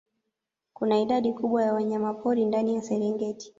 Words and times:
Kuna 0.73 0.99
idadi 0.99 1.33
kubwa 1.33 1.63
ya 1.63 1.73
wanyamapori 1.73 2.45
ndani 2.45 2.75
ya 2.75 2.81
Serengeti 2.81 3.49